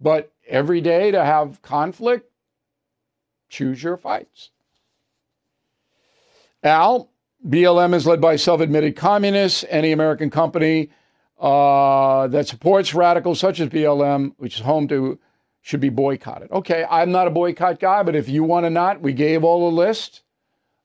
[0.00, 2.30] But every day to have conflict,
[3.48, 4.50] choose your fights.
[6.62, 7.10] Al,
[7.46, 9.64] BLM is led by self admitted communists.
[9.68, 10.90] Any American company
[11.38, 15.18] uh, that supports radicals such as BLM, which is home to,
[15.60, 16.50] should be boycotted.
[16.50, 19.70] Okay, I'm not a boycott guy, but if you want to not, we gave all
[19.70, 20.22] the list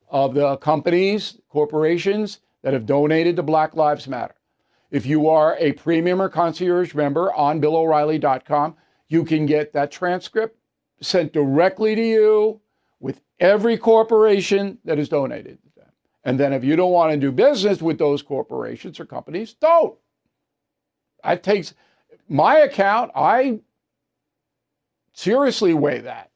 [0.10, 4.36] of the companies, corporations that have donated to Black Lives Matter.
[4.92, 8.76] If you are a premium or concierge member on BillO'Reilly.com,
[9.08, 10.58] you can get that transcript
[11.02, 12.62] sent directly to you
[13.00, 15.92] with every corporation that has donated to them.
[16.24, 19.98] And then if you don't want to do business with those corporations or companies, don't.
[21.24, 21.74] That takes
[22.30, 23.60] my account, I
[25.14, 26.30] seriously weigh that.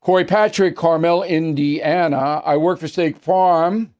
[0.00, 2.42] Corey Patrick, Carmel, Indiana.
[2.44, 3.92] I work for State Farm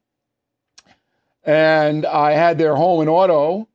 [1.43, 3.67] and I had their home and auto.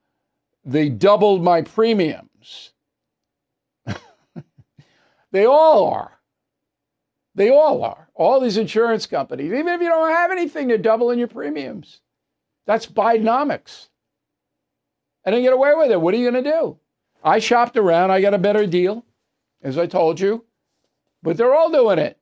[0.64, 2.72] They doubled my premiums.
[5.32, 6.20] they all are.
[7.34, 8.09] They all are.
[8.14, 12.00] All these insurance companies, even if you don't have anything, they're doubling your premiums.
[12.66, 13.88] That's Bidenomics.
[15.24, 16.00] And they get away with it.
[16.00, 16.78] What are you going to do?
[17.23, 18.11] I shopped around.
[18.11, 19.05] I got a better deal,
[19.62, 20.45] as I told you.
[21.23, 22.18] But they're all doing it.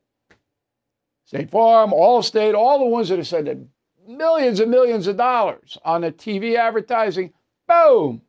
[1.24, 3.68] State Farm, Allstate, all the ones that have spent
[4.06, 7.32] millions and millions of dollars on the TV advertising,
[7.68, 8.22] boom,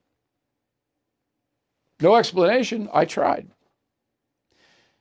[2.02, 2.90] no explanation.
[2.94, 3.48] I tried.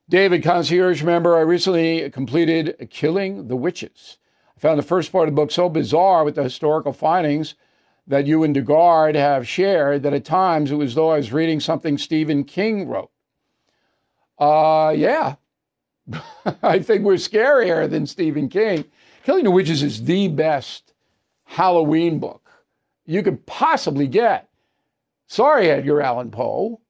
[0.08, 4.18] David, concierge member, I recently completed Killing the Witches.
[4.56, 7.54] I found the first part of the book so bizarre with the historical findings
[8.10, 11.60] that you and Dugard have shared that at times it was though I was reading
[11.60, 13.10] something Stephen King wrote.
[14.36, 15.36] Uh, yeah.
[16.62, 18.84] I think we're scarier than Stephen King.
[19.22, 20.92] Killing the Witches is the best
[21.44, 22.50] Halloween book
[23.06, 24.48] you could possibly get.
[25.28, 26.80] Sorry, Edgar Allan Poe.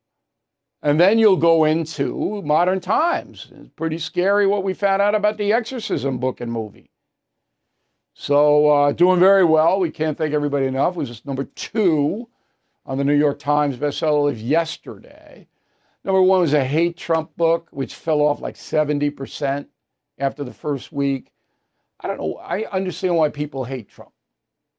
[0.83, 3.53] And then you'll go into modern times.
[3.55, 6.90] It's pretty scary what we found out about the exorcism book and movie.
[8.15, 9.81] So, uh, doing very well.
[9.81, 10.95] We can't thank everybody enough.
[10.95, 12.29] It was just number two
[12.85, 15.47] on the New York Times bestseller list yesterday.
[16.05, 19.67] Number one was a hate Trump book, which fell off like 70%
[20.19, 21.31] after the first week.
[22.01, 22.37] I don't know.
[22.37, 24.13] I understand why people hate Trump.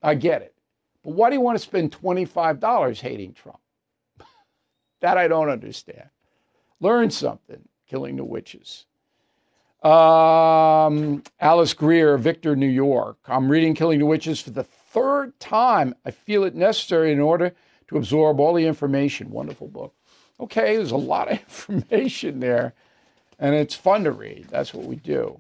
[0.01, 0.55] I get it.
[1.03, 3.59] But why do you want to spend $25 hating Trump?
[5.01, 6.09] That I don't understand.
[6.79, 8.85] Learn something, killing the witches.
[9.83, 13.17] Um, Alice Greer, Victor, New York.
[13.27, 15.95] I'm reading Killing the Witches for the third time.
[16.05, 17.53] I feel it necessary in order
[17.87, 19.31] to absorb all the information.
[19.31, 19.93] Wonderful book.
[20.39, 22.73] Okay, there's a lot of information there,
[23.39, 24.47] and it's fun to read.
[24.49, 25.39] That's what we do.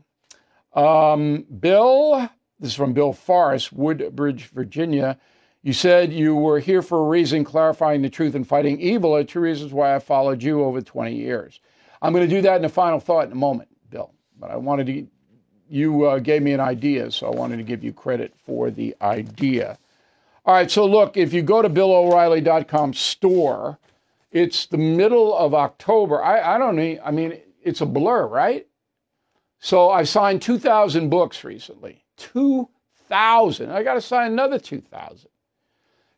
[0.73, 2.29] Um, Bill,
[2.59, 5.19] this is from Bill Forrest, Woodbridge, Virginia.
[5.63, 9.23] You said you were here for a reason, clarifying the truth and fighting evil are
[9.23, 11.59] two reasons why I followed you over 20 years.
[12.01, 13.69] I'm going to do that in the final thought in a moment.
[14.41, 15.07] But I wanted to,
[15.69, 18.95] you uh, gave me an idea, so I wanted to give you credit for the
[19.01, 19.77] idea.
[20.43, 23.77] All right, so look, if you go to BillO'Reilly.com store,
[24.31, 26.23] it's the middle of October.
[26.23, 28.65] I, I don't need, I mean, it's a blur, right?
[29.59, 32.03] So I signed 2,000 books recently.
[32.17, 33.71] 2,000.
[33.71, 35.29] I got to sign another 2,000.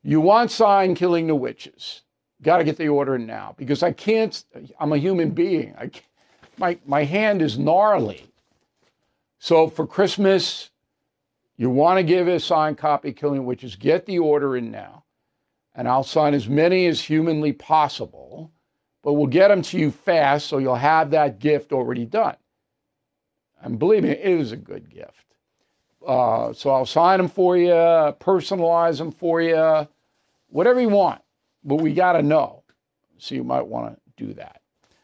[0.02, 2.04] You want sign Killing the Witches.
[2.42, 4.44] Got to get the order now because I can't,
[4.80, 5.76] I'm a human being.
[5.78, 5.90] I
[6.58, 8.26] my, my hand is gnarly.
[9.40, 10.70] So for Christmas,
[11.58, 15.04] you want to give a signed copy Killing Witches, get the order in now.
[15.76, 18.52] And I'll sign as many as humanly possible,
[19.02, 22.36] but we'll get them to you fast so you'll have that gift already done.
[23.62, 25.26] And believe me, it is a good gift.
[26.06, 29.88] Uh, so I'll sign them for you, personalize them for you,
[30.48, 31.22] whatever you want.
[31.64, 32.64] But we got to know.
[33.18, 34.63] So you might want to do that.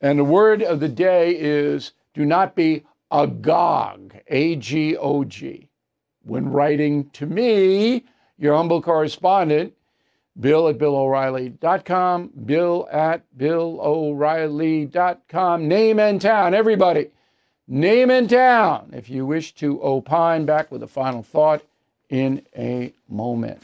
[0.00, 5.68] And the word of the day is do not be agog, A G O G.
[6.22, 8.04] When writing to me,
[8.38, 9.74] your humble correspondent,
[10.38, 17.10] bill at billoreilly.com, bill at billoreilly.com, name and town, everybody,
[17.68, 20.44] name and town, if you wish to opine.
[20.44, 21.62] Back with a final thought
[22.08, 23.62] in a moment.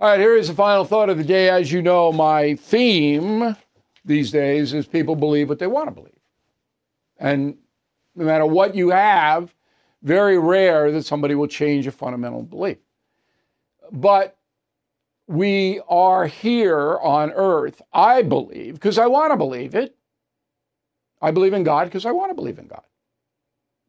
[0.00, 1.48] All right, here is the final thought of the day.
[1.48, 3.56] As you know, my theme
[4.04, 6.12] these days is people believe what they want to believe.
[7.18, 7.56] And
[8.14, 9.54] no matter what you have,
[10.02, 12.78] very rare that somebody will change a fundamental belief.
[13.90, 14.36] But
[15.26, 19.96] we are here on earth, I believe, because I want to believe it.
[21.22, 22.82] I believe in God because I want to believe in God.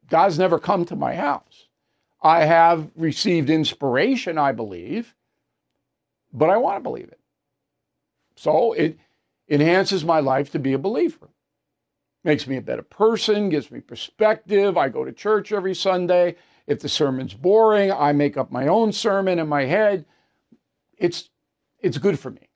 [0.08, 1.66] God's never come to my house.
[2.22, 5.14] I have received inspiration, I believe,
[6.32, 7.20] but I want to believe it.
[8.36, 8.98] So it
[9.48, 11.28] enhances my life to be a believer.
[12.24, 14.76] Makes me a better person, gives me perspective.
[14.76, 16.36] I go to church every Sunday.
[16.66, 20.04] If the sermon's boring, I make up my own sermon in my head.
[20.98, 21.30] It's,
[21.78, 22.48] it's good for me.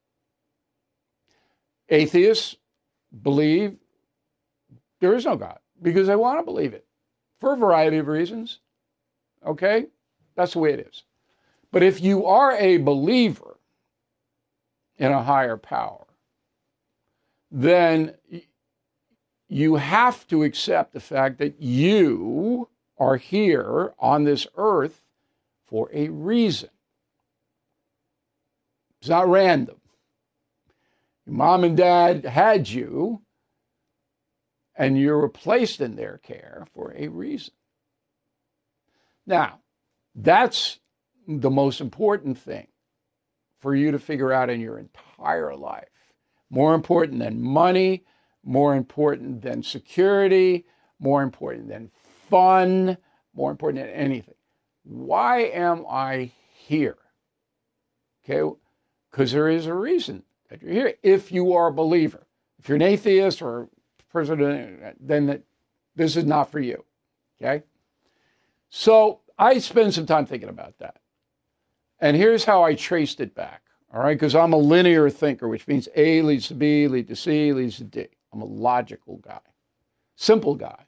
[1.88, 2.56] Atheists
[3.22, 3.76] believe
[5.00, 6.86] there is no God because they want to believe it
[7.40, 8.58] for a variety of reasons.
[9.46, 9.86] Okay?
[10.34, 11.04] That's the way it is.
[11.72, 13.58] But if you are a believer
[14.98, 16.06] in a higher power,
[17.50, 18.14] then
[19.48, 25.02] you have to accept the fact that you are here on this earth
[25.66, 26.68] for a reason.
[29.00, 29.76] It's not random.
[31.26, 33.22] Your mom and dad had you,
[34.76, 37.54] and you were placed in their care for a reason.
[39.26, 39.60] Now,
[40.14, 40.78] that's
[41.26, 42.66] the most important thing
[43.58, 45.88] for you to figure out in your entire life
[46.50, 48.04] more important than money,
[48.42, 50.66] more important than security,
[50.98, 51.90] more important than
[52.28, 52.98] fun,
[53.34, 54.34] more important than anything.
[54.82, 56.98] Why am I here?
[58.24, 58.56] Okay,
[59.10, 60.94] because there is a reason that you're here.
[61.02, 62.26] If you are a believer,
[62.58, 63.68] if you're an atheist or a
[64.12, 65.42] person, then that
[65.94, 66.84] this is not for you.
[67.40, 67.62] Okay,
[68.68, 70.96] so I spend some time thinking about that,
[72.00, 73.62] and here's how I traced it back.
[73.92, 77.16] All right, because I'm a linear thinker, which means A leads to B, leads to
[77.16, 78.06] C, leads to D.
[78.32, 79.40] I'm a logical guy,
[80.14, 80.84] simple guy,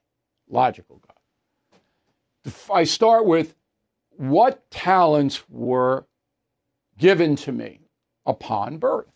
[0.49, 2.53] logical guy.
[2.73, 3.55] I start with
[4.17, 6.07] what talents were
[6.99, 7.81] given to me
[8.25, 9.13] upon birth.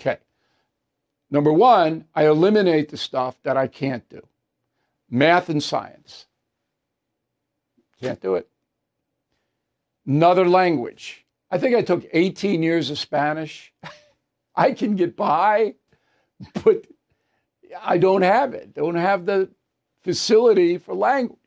[0.00, 0.18] Okay.
[1.30, 4.26] Number one, I eliminate the stuff that I can't do
[5.10, 6.26] math and science.
[8.00, 8.48] Can't do it.
[10.06, 11.26] Another language.
[11.50, 13.72] I think I took 18 years of Spanish.
[14.54, 15.74] I can get by,
[16.64, 16.86] but
[17.82, 18.74] I don't have it.
[18.74, 19.50] Don't have the
[20.02, 21.38] facility for language.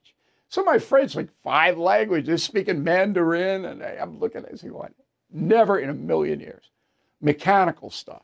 [0.50, 4.94] So my friends like five languages, speaking Mandarin, and I'm looking at it going,
[5.32, 6.70] never in a million years.
[7.22, 8.24] Mechanical stuff.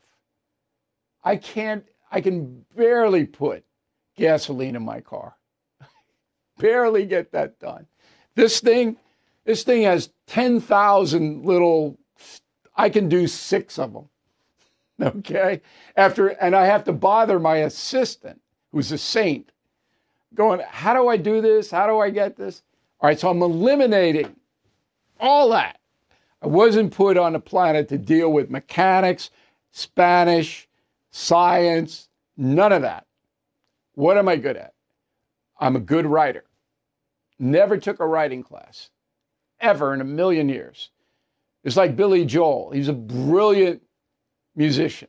[1.24, 3.64] I can't, I can barely put
[4.16, 5.36] gasoline in my car.
[6.58, 7.86] barely get that done.
[8.34, 8.96] This thing,
[9.44, 11.98] this thing has 10,000 little,
[12.76, 14.08] I can do six of them.
[15.02, 15.62] Okay.
[15.96, 18.38] After, and I have to bother my assistant,
[18.70, 19.50] who's a saint,
[20.34, 21.70] going, How do I do this?
[21.70, 22.62] How do I get this?
[23.00, 23.18] All right.
[23.18, 24.36] So I'm eliminating
[25.18, 25.80] all that.
[26.42, 29.30] I wasn't put on the planet to deal with mechanics,
[29.72, 30.68] Spanish,
[31.10, 33.06] science, none of that.
[33.94, 34.74] What am I good at?
[35.58, 36.44] I'm a good writer.
[37.38, 38.90] Never took a writing class,
[39.60, 40.90] ever in a million years.
[41.64, 42.70] It's like Billy Joel.
[42.70, 43.82] He's a brilliant
[44.56, 45.08] musician,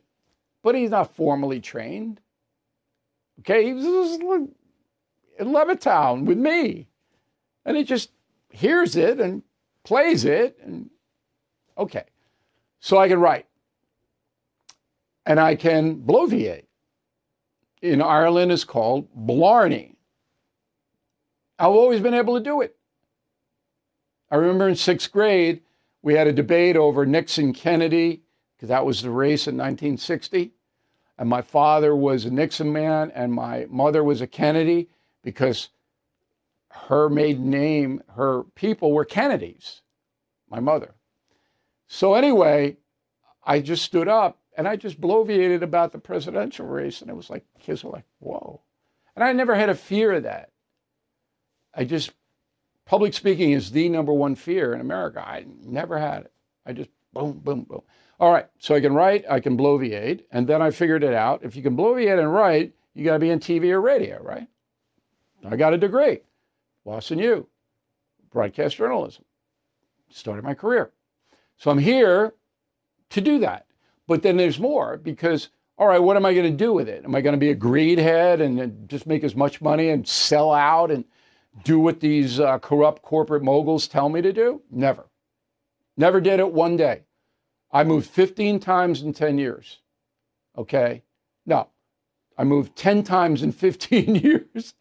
[0.62, 2.20] but he's not formally trained.
[3.40, 6.88] Okay, he was in Levittown with me,
[7.64, 8.10] and he just
[8.50, 9.42] hears it and
[9.84, 10.90] plays it, and
[11.76, 12.04] okay,
[12.80, 13.46] so I can write,
[15.26, 16.66] and I can bloviate.
[17.80, 19.96] In Ireland, it's called blarney.
[21.58, 22.76] I've always been able to do it.
[24.32, 25.60] I remember in sixth grade,
[26.00, 28.22] we had a debate over Nixon Kennedy,
[28.56, 30.52] because that was the race in 1960.
[31.18, 34.88] And my father was a Nixon man, and my mother was a Kennedy
[35.22, 35.68] because
[36.70, 39.82] her maiden name, her people were Kennedys,
[40.48, 40.94] my mother.
[41.86, 42.78] So, anyway,
[43.44, 47.02] I just stood up and I just bloviated about the presidential race.
[47.02, 48.62] And it was like, kids were like, whoa.
[49.14, 50.50] And I never had a fear of that.
[51.74, 52.12] I just,
[52.84, 55.20] public speaking is the number one fear in America.
[55.26, 56.32] I never had it.
[56.66, 57.82] I just boom, boom, boom.
[58.20, 61.42] All right, so I can write, I can bloviate, and then I figured it out.
[61.42, 64.46] If you can bloviate and write, you got to be in TV or radio, right?
[65.44, 66.20] I got a degree,
[66.84, 67.48] Boston U,
[68.30, 69.24] broadcast journalism.
[70.08, 70.92] Started my career.
[71.56, 72.34] So I'm here
[73.10, 73.66] to do that.
[74.06, 77.04] But then there's more because, all right, what am I going to do with it?
[77.04, 80.06] Am I going to be a greed head and just make as much money and
[80.06, 81.04] sell out and
[81.64, 84.62] do what these uh, corrupt corporate moguls tell me to do?
[84.70, 85.06] Never.
[85.96, 87.02] Never did it one day.
[87.70, 89.78] I moved 15 times in 10 years.
[90.56, 91.02] Okay?
[91.46, 91.68] No,
[92.36, 94.74] I moved 10 times in 15 years.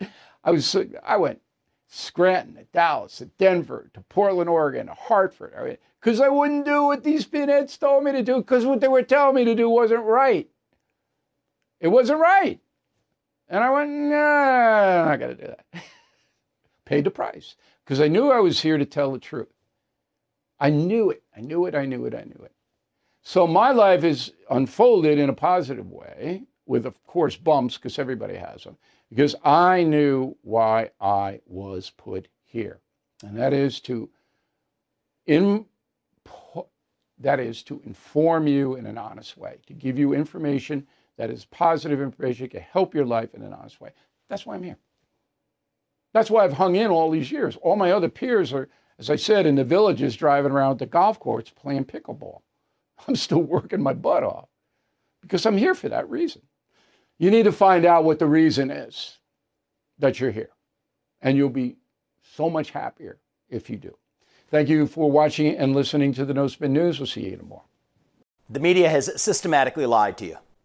[0.43, 1.41] I was I went
[1.87, 5.77] Scranton, to Dallas, to Denver, to Portland, Oregon, to Hartford.
[5.99, 8.79] Because I, mean, I wouldn't do what these pinheads told me to do because what
[8.79, 10.49] they were telling me to do wasn't right.
[11.81, 12.59] It wasn't right.
[13.49, 15.83] And I went, no, nah, I'm not going to do that.
[16.91, 19.47] Paid the price because I knew I was here to tell the truth.
[20.59, 21.23] I knew it.
[21.35, 21.73] I knew it.
[21.73, 22.13] I knew it.
[22.13, 22.51] I knew it.
[23.23, 28.35] So my life is unfolded in a positive way with, of course, bumps because everybody
[28.35, 28.75] has them
[29.09, 32.79] because I knew why I was put here.
[33.23, 34.09] And that is to
[35.25, 35.65] in,
[37.19, 40.85] that is to inform you in an honest way, to give you information
[41.15, 43.91] that is positive information, can help your life in an honest way.
[44.27, 44.77] That's why I'm here.
[46.13, 47.55] That's why I've hung in all these years.
[47.61, 51.19] All my other peers are, as I said, in the villages driving around the golf
[51.19, 52.41] courts playing pickleball.
[53.07, 54.49] I'm still working my butt off
[55.21, 56.41] because I'm here for that reason.
[57.17, 59.19] You need to find out what the reason is
[59.99, 60.49] that you're here.
[61.21, 61.77] And you'll be
[62.35, 63.95] so much happier if you do.
[64.49, 66.99] Thank you for watching and listening to the No Spin News.
[66.99, 67.63] We'll see you tomorrow.
[68.49, 70.37] The media has systematically lied to you.